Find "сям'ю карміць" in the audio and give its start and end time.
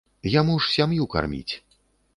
0.77-1.53